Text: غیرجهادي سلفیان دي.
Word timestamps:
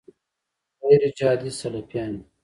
غیرجهادي 0.85 1.51
سلفیان 1.59 2.11
دي. 2.21 2.23